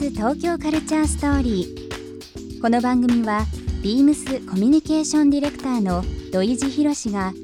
[0.00, 2.62] ス東京カルチャーストーリー。
[2.62, 3.44] この番組は
[3.82, 7.34] ビームスコミュニケーションディレクターの土井地博志が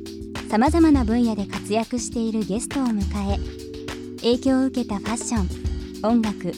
[0.48, 3.37] さまざまな分野で活躍しているゲストを迎え
[4.22, 6.50] 影響を受けたファッション音楽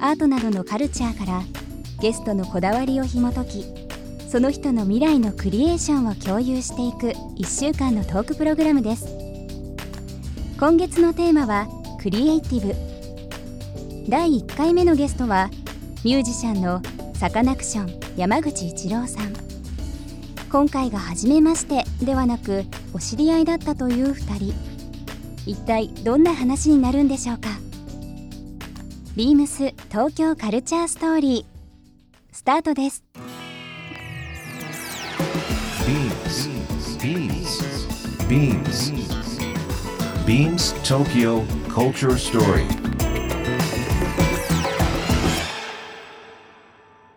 [0.00, 1.42] アートなどのカルチャーから
[2.00, 3.64] ゲストのこだわりを紐解き
[4.30, 9.04] その人の未来のクリエーションを共有していく1週間のトークプログラムです。
[10.58, 11.68] 今月のテーマは
[12.00, 12.91] クリエイティブ。
[14.08, 15.48] 第1回目のゲストは
[16.04, 16.82] ミュージシャンの
[17.14, 19.32] サカナクション山口一郎さん。
[20.50, 24.54] 今回が初めましてではなくお知り合いだったという2人。
[25.46, 27.48] 一体どんな話になるんでしょうか？
[29.16, 31.52] ビームス東京カルチャーストーリー。
[32.32, 33.04] スタートです。
[38.28, 38.92] BEAMS
[40.26, 42.81] BEAMS TOKYO Culture Story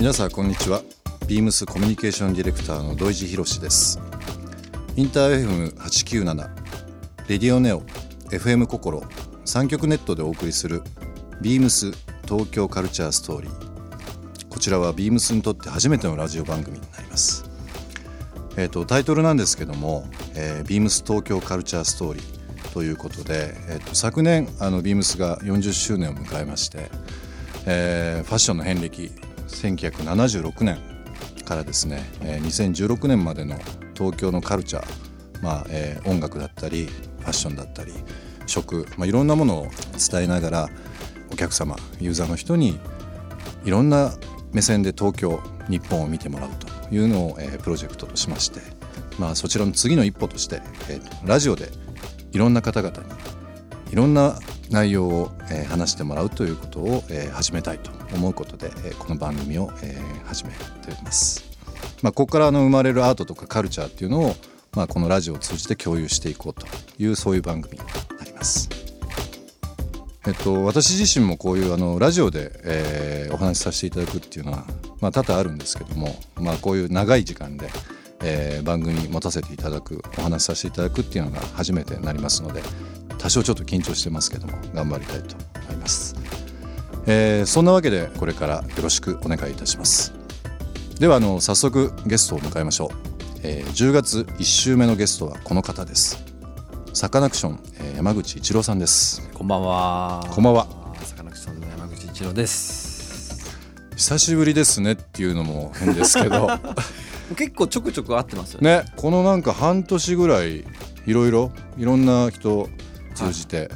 [0.00, 0.80] 皆さんこんにちは。
[1.28, 4.00] ビームスコミュニケーションディレクターの土井地博です。
[4.96, 6.48] インター FM897
[7.28, 7.82] レディオネオ
[8.30, 9.02] FM 心
[9.44, 10.82] 三極ネットでお送りする
[11.42, 11.92] ビームス
[12.26, 14.48] 東京カルチャーストーリー。
[14.48, 17.44] こちらはビームスにとって初めてのラジオ番組になります。
[18.56, 26.90] えっ、とタイトルなんですけども、えー、ビームス東京カルチャーストーリーということで、えー、と昨年あのビームスが40周年を迎えまして、
[27.66, 29.12] えーファッションの遍歴
[29.50, 30.78] 1976年
[31.44, 33.58] からですね、え2016年までの
[33.94, 37.92] 東京のカルチャー、まあえ音楽だったりファッションだったり
[38.46, 39.66] 食、まあ、いろんなものを
[40.10, 40.68] 伝えながら
[41.32, 42.78] お客様ユーザーの人に
[43.64, 44.12] いろんな
[44.52, 46.50] 目線で東京日本を見てもらう
[46.88, 48.60] というのを、えプロジェクトとしまして、
[49.18, 51.68] まあ、そちらの次の一歩として、えラジオで
[52.32, 53.04] いろんな方々に
[53.92, 54.38] いろんな
[54.70, 61.44] 内容を、えー話してもらうということを、えー始めたいと思うことで、えーこの番組を、えー始めています。
[62.02, 64.36] まあ、ここからあの生まれるアートとかカルチャーっていうのを、
[64.74, 66.66] まあ、このラジオを通じて共有していこうと
[66.98, 67.84] いうそういう番組に
[68.18, 68.68] なります。
[70.26, 74.64] えっと、私自身もこういうあのラジオで、えーお話しさせていただくっていうのは、
[75.00, 77.70] まあ、多々あるんですけども、まあ、こういう長い時間で、
[78.22, 82.62] えー番組持たせていただくお話しさせていただくっていうのが初めてになりますので
[83.20, 86.16] 多少ちょっと緊張してますけども頑張りたいと思います、
[87.06, 90.12] えーそんなわけでこれからよろしくお願いいたします
[90.98, 92.90] ではあの早速ゲストを迎えましょう、
[93.42, 96.22] えー10月1週目のゲストはこの方です
[96.92, 100.26] サカナクション、えー山口一郎さんですこんばんは。
[100.30, 100.66] こんばんは。
[101.02, 103.56] サカナクションの山口一郎です。
[103.96, 106.48] 久しぶりですねっていうのも変ですけど
[107.36, 108.80] 結構ちょくちょく会ってますよね。
[108.80, 110.64] ねこのなんか半年ぐらいい
[111.06, 112.68] ろいろいろんな人
[113.14, 113.70] 通じて、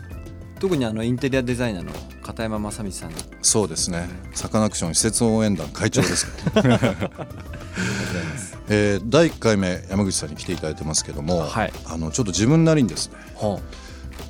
[0.61, 3.11] 特にあのインテリアデザイナーの片山正道さん。
[3.43, 4.09] そうですね。
[4.35, 6.27] サカナクション施設応援団会長です。
[8.69, 11.73] えー第1回目山口さんに来ていただいてますけども、はい。
[11.87, 13.61] あのちょっと自分なりにですねは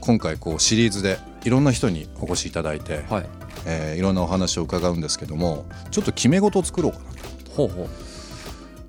[0.01, 3.27] 今回こうシリーズでいろんな人にお越しいただいて、はい。
[3.67, 7.05] えーいろんなお話を伺うんですけどもちょっと決め事を作ろうかな
[7.45, 7.53] と。
[7.53, 7.89] ほうほう。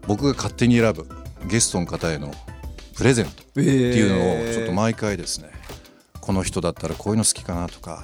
[0.07, 1.07] 僕が勝手に選ぶ
[1.47, 2.33] ゲストの方への
[2.95, 5.49] プレゼントえってーいうのをちょっと毎回ですね
[6.25, 8.03] この人だったらこういうの好きかなとか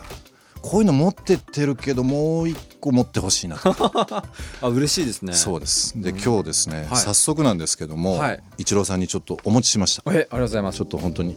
[0.61, 3.73] こういうの持ってってるけどもう一個持ってほしいなと。
[4.61, 5.33] あ嬉しいですね。
[5.33, 5.99] そうです。
[5.99, 6.19] でうん。
[6.21, 6.97] 今日ですね、はい。
[6.97, 8.43] 早速なんですけども、はい。
[8.59, 10.03] 一郎さんにちょっとお持ちしました。
[10.05, 10.77] えありがとうございます。
[10.77, 11.35] ちょっと本当に。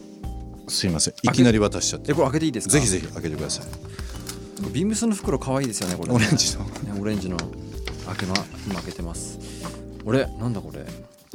[0.67, 1.15] すいません。
[1.23, 2.11] いきなり渡しちゃって。
[2.11, 2.73] えこれ開けていいですか？
[2.73, 3.65] ぜひぜひ開けてください。
[4.71, 6.09] ビームスの袋可愛いですよねこれ。
[6.09, 6.15] ね。
[6.15, 6.63] オレンジの。
[6.65, 7.37] ねオレンジの。
[7.37, 8.35] 開けま
[8.67, 9.39] 今開けてます。
[10.05, 10.85] 俺なんだこれ？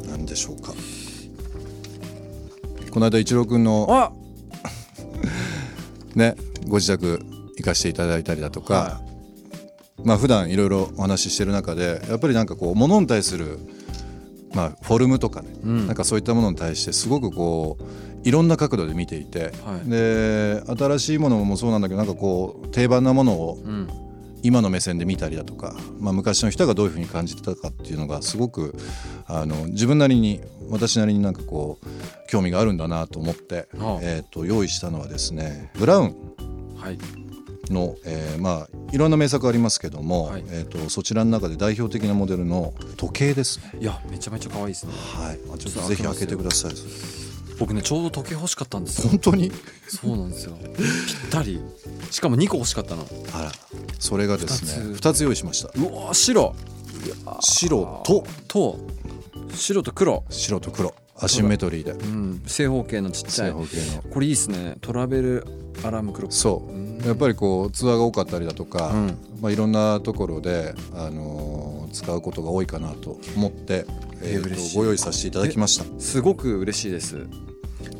[0.07, 0.75] 何でしょうか。
[2.93, 4.13] この間一郎君のあ
[6.21, 6.37] ね
[6.69, 7.21] ご自宅
[7.57, 9.01] 行かせていただいたりだとか、は
[10.05, 13.59] まあ普段いろいろお話ししてる中でやっぱりなんかこう物に対する
[14.55, 15.87] まあフォルムとかね、うん。
[15.87, 19.89] なんかそういったものに対してすごくこういろんな角度で見ていて、はい。
[19.89, 23.89] で新しいものもそうなんだけどなんかこう定番なものをうん
[24.43, 28.75] 今の目線で見たりだとか、まあ、昔の人がどういうふうに感じてたかっていうのがすごく
[29.27, 31.87] あの自分なりに私なりになんかこう
[32.29, 36.15] 興味があるんだなと思って、ああえー、と用意したのはですねブラウン
[36.77, 36.99] はい。
[37.71, 40.45] の、えーまあいろんな名作ありますけども、はい。
[40.49, 43.79] えー、とそちらの中で代表的なモデルの時計ですね。
[43.81, 44.93] いやめちゃめちゃ可愛いですね。
[44.93, 47.30] はい、まあちょっとぜひ開けてください。
[47.61, 49.11] 僕ねちょうど時計欲しかったんですよ。
[49.11, 49.53] 本当に？
[49.87, 50.57] そうなんですよ。
[50.57, 51.61] ぴったり。
[52.11, 53.07] しかも2個欲しかったの。
[53.35, 53.53] あら。
[53.99, 55.09] それがですね二つ。
[55.09, 55.69] 2つ用意しました。
[55.79, 56.15] うわー。
[56.15, 56.55] 白
[57.41, 58.79] 白とと
[59.55, 60.25] 白と黒。
[60.31, 60.95] 白と黒。
[61.23, 61.93] アシンメトリーで。
[61.93, 62.43] うん。
[62.47, 63.51] 正方形のちっちゃい。
[63.51, 64.03] 正方形の。
[64.11, 64.77] これいいですね。
[64.81, 65.47] トラベル
[65.85, 66.73] アラームクロックそう。
[66.73, 66.99] うん。
[67.05, 69.19] やっぱりこうツアーが多かったりだとか、うん。
[69.43, 73.85] まあ、いろんなところで、あのー使うことが多いかなと思って、
[74.23, 75.85] えーとご用意させていただきました。
[76.01, 77.27] すごく嬉しいです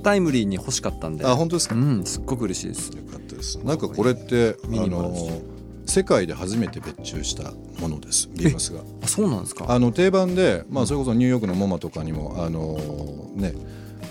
[0.03, 1.25] タイムリーに欲しかったんで。
[1.25, 2.91] あ本当ですか、ようんすっごく嬉しいです。
[2.91, 3.59] かったです。
[3.59, 5.43] なんかこれってあのー
[5.87, 8.29] 世界で初めて別注したものです。
[8.33, 8.83] ビームスが。
[9.03, 9.65] あそうなんですか？
[9.69, 13.55] あの定番で、まあ、それこそニューヨークのモマとかにも、あのーね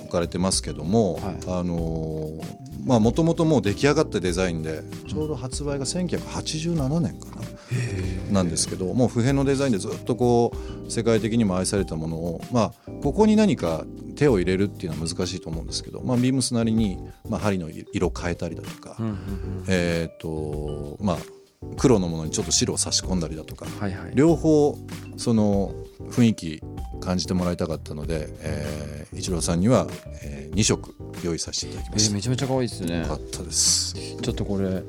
[0.09, 1.23] 置かれてますけども、はい。
[1.47, 7.27] あのーまあもともともう出来上がったデザインでちょうど発売が1987年か
[8.31, 10.53] ななんですけどもう普遍のデザインでずっとこ
[10.87, 13.85] う世界的にも愛されたものをまあここに何か
[14.15, 16.97] 手を入れるっていうのは難しいと思うんですけど、まあ、ビームスなりに、
[17.29, 19.63] まあ、針の色変えたりだとか、うんうんうん。
[19.67, 21.17] えっ、とまあ
[21.77, 24.11] 黒のものにちょっと白を差し込んだりだとかはいはい。
[24.15, 24.77] 両方
[25.17, 25.73] その
[26.09, 26.63] 雰囲気
[26.99, 29.87] 感じてもらいたかったので、えー、一郎さんには、
[30.21, 32.11] え2色用意させていただきえました。
[32.11, 33.93] ーめちゃめちゃ可愛いですねよかったです。
[34.21, 34.83] ちょっとこれ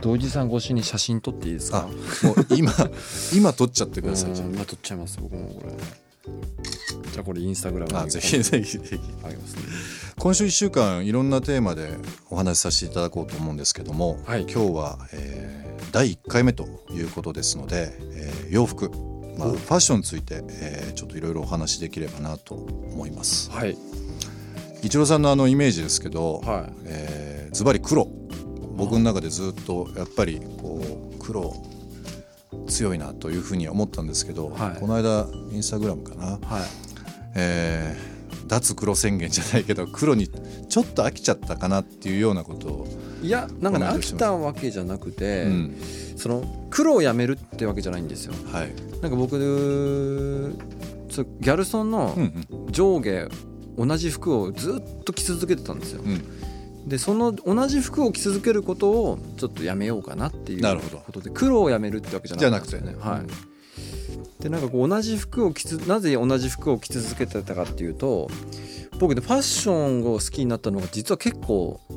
[0.00, 1.86] 同時さん越しに写真撮っていいですあか
[2.26, 2.72] もう今
[3.34, 4.34] 今撮っちゃってください。
[4.34, 5.72] じゃうん今撮っちゃいます僕もこれ
[7.12, 9.00] じゃあこれインスタグラムあぜひぜひぜひ。
[9.24, 9.62] あげますね
[10.18, 11.96] 今週1週間いろんなテーマで
[12.30, 18.90] お話しさせていただこうと思うんですけども、はい今日は、えー第1回目ということですので、えー洋服、
[19.38, 23.50] まあ、ファッションについて、えーちょっといろいろお話しできればなと思います。
[23.50, 23.76] はい。
[24.82, 26.72] 一郎さんのあのイメージですけど、はい。
[26.84, 28.08] えーズバリ黒。
[28.76, 30.82] 僕の中でずっとやっぱりこ
[31.14, 31.54] う黒
[32.66, 34.80] 強いなというふうには思ったんですけど、はい。
[34.80, 36.40] この間インスタグラムかな、はい。
[37.36, 38.14] えー
[38.46, 42.88] 脱黒宣言じゃないけど黒にちょっと飽きちゃったかなっていうようなことを、
[43.24, 45.74] いやなんかね飽きたわけじゃなくて、うん。
[46.16, 48.34] その黒をやめるってわけじゃないんですよ。
[48.52, 48.72] はい。
[49.00, 53.28] なんか僕ギャルソンのうん上下
[53.76, 56.02] 同じ服をずっと着続けてたんですよ。
[56.02, 56.12] うん。
[56.12, 56.24] うん
[56.86, 60.98] でその同じ服を着続けることをちょっとやめようかなっていうなるほど。
[60.98, 63.22] ことで黒をやめるってわけじゃなくて、ね、じゃなくてはい。
[64.42, 68.28] でなんかこう同じ服を着つなぜ同じ服を着続けてたかっていうと
[68.98, 71.96] 僕ねファッションを好きになったのが実は結構と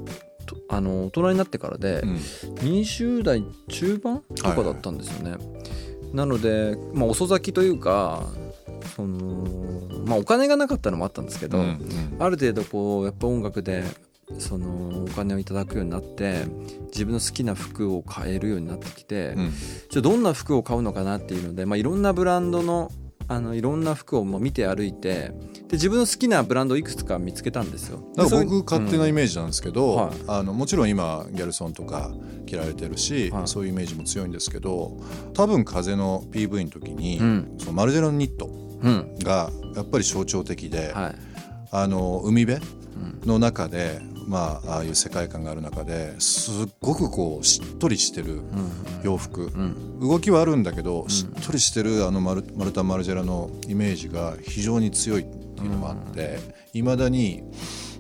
[0.70, 2.16] あの大人になってからで、うん。
[2.16, 5.38] 20代中盤とかだったんですよね、
[6.14, 8.24] なので、まあ、遅咲きというか
[8.96, 9.46] その、
[10.06, 11.80] まあ、お金がなかったのもあったんですけど、うん
[12.20, 13.84] ある程度こうやっぱ音楽で
[14.40, 16.46] そのお金をいただくようになって
[16.88, 19.52] 自分の好きな服を買えるようになってきて、うん。
[19.90, 22.92] じゃあどんな服を買うのかなっていうので、まあ、いろんなブランドの
[23.30, 25.32] あのいろんな服をもう見て歩いて
[25.68, 28.02] で自分の好きなブランドをいくつか見つけたんですよ。
[28.16, 30.16] だから僕勝手なイメージなんですけど、はい。
[30.28, 32.12] あのもちろん今ギャルソンとか
[32.46, 33.48] 着られてるし、はい。
[33.48, 34.98] そういうイメージも強いんですけど
[35.34, 37.56] 多分風の PV の時に、うん。
[37.58, 39.16] そのマルジェラのニットうん。
[39.20, 41.16] がやっぱり象徴的で、はい。
[41.72, 42.66] あの海辺
[42.96, 43.28] うん。
[43.28, 48.44] の中で、まあ、ああいう世界観がある中ですっごくこうしっとりしてるうん
[49.04, 56.38] 洋服、うん動きはあるんだけど、しっとりしてるあのマルマルタン・マルジェラのイメージが非常に強いっていうのもあって
[56.74, 57.42] いま、未だに、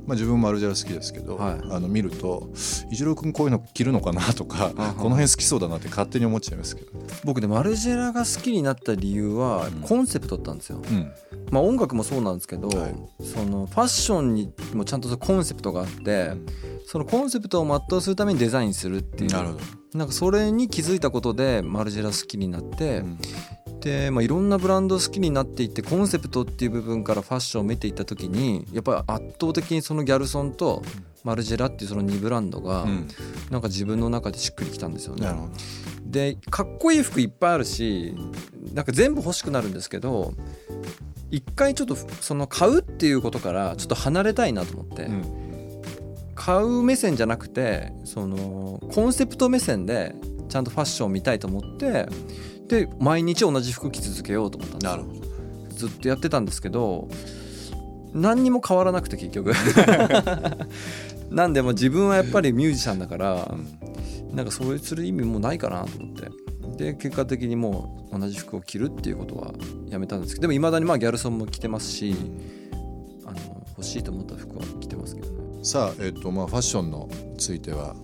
[0.08, 1.60] まあ、自分もマルジェラ好きですけど、はい。
[1.70, 2.50] あの見ると
[2.90, 6.92] 一郎君こういうの着るのかなとかこの辺好きそうだなって勝手に思っちゃいますけど。
[7.26, 9.82] 僕ねマルジェラが好きになった理由はうん。
[9.82, 10.82] コンセプトだったんですよ。
[10.90, 11.12] うん。
[11.52, 12.96] まあ音楽もそうなんですけど、はい。
[13.22, 16.46] そのファッションにもちゃんとコンセプトがあって、うん。
[16.86, 19.32] そのコンセプトを全うするためにデザインするっていう。
[19.32, 19.60] なるほど、
[19.94, 23.20] なんかそれに気づいたことでマルジェラ好きになって、うん
[23.88, 30.84] で、まあ、いろんなブランド好きになっていってコンセプトっていう部分からファッションを見ていった時にやっぱり圧倒的にそのギャルソンと
[31.24, 33.08] マルジェラっていうその2ブランドがうん。
[33.50, 35.30] なんか自分の中でしっくりきたんですよね。
[36.06, 38.14] でかっこいい服いっぱいあるし
[38.74, 40.34] なんか全部欲しくなるんですけど
[41.32, 45.48] 一回ちょっとその買うっていうことからちょっと離れたいなと思って、うん。
[46.36, 50.14] 買う目線じゃなくてそのコンセプト目線で
[50.50, 52.08] ちゃんとファッションを見たいと思って
[52.68, 54.92] で毎日同じ服着続けようと思ったんです。
[54.92, 55.28] よなるほど。
[55.76, 57.08] ずっとやってたんですけど
[58.14, 59.54] 何にも変わらなくて結局。
[61.30, 63.56] なんでもう自分はやっぱりミュージシャンだから
[64.34, 66.48] なんかそうする意味もないかなと思って。
[66.78, 69.52] で結果的にもう同じ服を着るっていうことは
[69.90, 72.16] やめたんですけどでもいまだにまあギャルソンも着てますし
[73.26, 75.38] あの欲しいと思った服は着てますけどね。
[75.64, 77.96] さあ、えっとまあ、ファッションのついては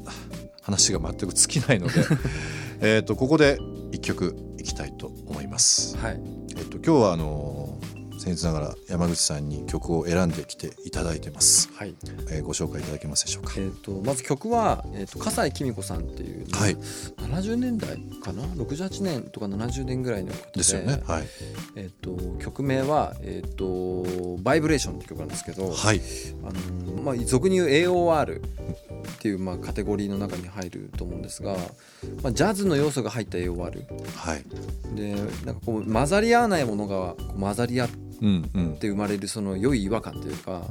[0.64, 1.94] 話が全く尽きないので
[2.82, 3.60] えっとここで
[3.92, 5.96] 一曲いきたいと思います。
[5.98, 6.20] はい
[6.58, 7.78] えっと今日はあの
[8.24, 11.70] 僭越ながら山口さんに曲を選んできていただいてます。
[11.76, 11.94] はい
[12.30, 13.54] えーご紹介いただけますでしょうか？
[13.58, 16.78] えー、とまず曲は、えー、と笠井紀美子さんっていう、はい
[17.18, 21.02] 70年代かな？68年とか70年ぐらいのことでですよね。
[21.06, 21.24] はい。
[21.76, 26.02] えー、と曲名は、えーと「バイブレーション」って曲なんですけど、はい。
[26.44, 28.42] あのーまあ、俗に言う AOR っ
[29.20, 31.58] ていう、まあ、カテゴリーの中に入ると思うんですが、
[32.22, 33.58] まあ、ジャズの要素が入った AOR
[34.16, 34.44] はい。
[34.96, 35.16] で
[35.46, 38.78] なんかこう混ざり合わないものがこう混ざり合っうんうん。
[38.78, 40.64] て生まれるその良い違和感というか,、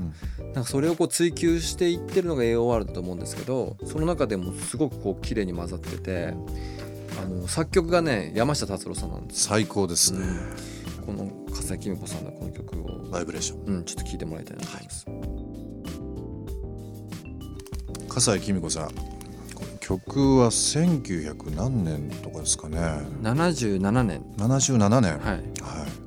[0.54, 6.34] なんかそれをこう追求していってるのが AOR だと思うんですけどその中でもすごくこう綺麗に混ざってて
[7.22, 10.20] あの作曲がね山下達郎さんなんです最高ですね。
[11.04, 13.76] この笠井紀美子さんのこの曲を、バイブレーション。
[13.76, 15.06] うん、ちょっと聴いてもらいたいなと思います。
[18.08, 18.88] 笠井紀美子さん。
[18.88, 18.92] こ
[19.60, 22.78] の曲は1900何年とかですかね。
[23.22, 25.18] 77年77年。
[25.18, 26.01] はいはい。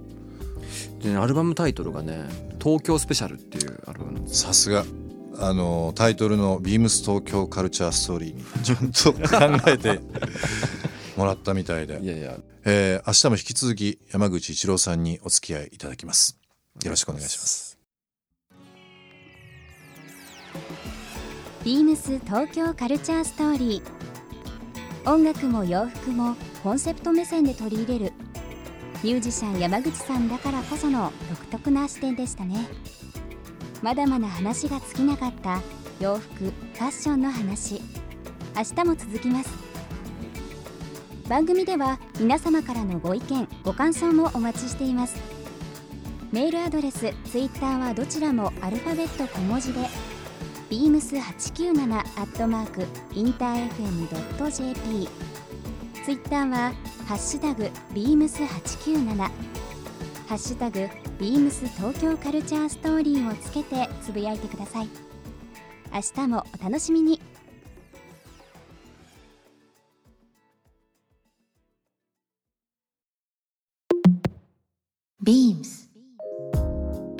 [1.05, 2.25] でねアルバムタイトルがね
[2.61, 4.83] 「東京スペシャル」っていうアルバムなんですさすが。
[5.37, 9.99] あのタイトルの「ビームス東京カルチャーストーリー」にちゃんと考えて
[11.17, 11.99] もらったみたいで。
[12.01, 12.37] い、やいや。
[12.63, 16.39] えー明日も引き続き山口一郎さんにお付き合いいただきます。
[16.83, 17.77] よろしくお願いします。
[21.65, 28.13] ビームス東京カルチャーストーリー音楽も洋服もコンセプト目線で取り入れる
[29.03, 32.67] ミュージシャン山口さんだからこその独特な視点でしたね。
[33.81, 35.61] まだまだ話が尽きなかった
[35.99, 37.81] 洋服ファッションの話。
[38.55, 39.49] 明日も続きます。
[41.27, 45.35] 番組では皆様からのご意見ご感想もお待ちしています。
[46.31, 49.79] メールアドレスツイッターはどちらもアルファベット小文字で
[50.69, 55.07] beams897 アットマークインター FM.jp
[56.03, 56.73] ツイッターは
[57.05, 59.29] ハッシュタグ beams897 ハ
[60.31, 64.89] ッシュタグ beams 東京カルチャーストーリーをつけてつぶやいてください。
[65.93, 67.21] 明日もお楽しみに。
[75.21, 75.91] ビームス。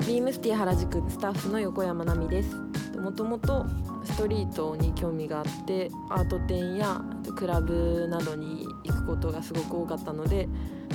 [0.06, 2.56] ビームスティ原宿スタッフの横山奈美です。
[2.98, 3.64] もともと
[4.02, 7.00] ストリートに興味があってアート展や
[7.36, 8.66] クラブなどに
[9.06, 10.48] ことがすごく多かったので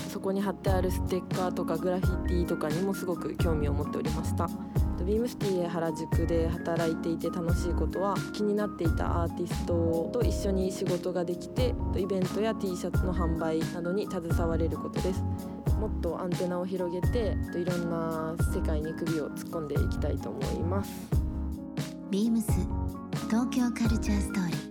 [0.09, 4.49] そこに貼ってあるステッカーとかグラフィティとかにもすごく興味を持っておりました。
[5.05, 15.23] ビームスティ原宿で働いていて楽しいことは気になっていたアーティストと一緒に仕事ができてイベントや T シャツの販売などに携われることです。
[15.79, 20.91] もっとアンテナを広げていろんな世界に首を突っ込んでいきたいと思います。
[22.11, 22.51] ビームス
[23.27, 24.70] 東京カルチャーストーリー。